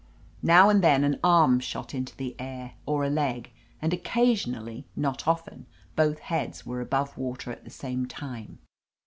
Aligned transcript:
Now 0.41 0.67
and 0.67 0.83
then 0.83 1.03
an 1.03 1.19
arm 1.23 1.59
shot 1.59 1.93
into 1.93 2.17
the 2.17 2.35
air, 2.39 2.73
or 2.87 3.03
a 3.03 3.09
leg, 3.11 3.51
and 3.79 3.93
oc 3.93 3.99
casionally, 3.99 4.85
not 4.95 5.27
often, 5.27 5.67
both 5.95 6.17
heads 6.17 6.65
were 6.65 6.81
above 6.81 7.19
water 7.19 7.51
at 7.51 7.65
the 7.65 7.69
same 7.69 8.07
time. 8.07 8.57